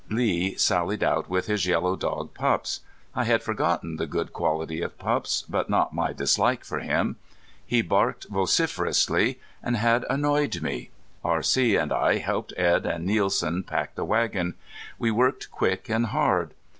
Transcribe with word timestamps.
Lee 0.09 0.55
sallied 0.55 1.03
out 1.03 1.29
with 1.29 1.45
his 1.45 1.67
yellow 1.67 1.95
dog 1.95 2.33
Pups. 2.33 2.79
I 3.13 3.23
had 3.25 3.43
forgotten 3.43 3.97
the 3.97 4.07
good 4.07 4.33
quality 4.33 4.81
of 4.81 4.97
Pups, 4.97 5.45
but 5.47 5.69
not 5.69 5.93
my 5.93 6.11
dislike 6.11 6.63
for 6.65 6.79
him. 6.79 7.17
He 7.63 7.83
barked 7.83 8.25
vociferously, 8.27 9.39
and 9.61 9.75
that 9.75 10.03
annoyed 10.09 10.59
me. 10.63 10.89
R.C. 11.23 11.75
and 11.75 11.93
I 11.93 12.17
helped 12.17 12.51
Edd 12.57 12.87
and 12.87 13.05
Nielsen 13.05 13.61
pack 13.61 13.93
the 13.93 14.03
wagon. 14.03 14.55
We 14.97 15.11
worked 15.11 15.51
quick 15.51 15.87
and 15.87 16.07
hard. 16.07 16.55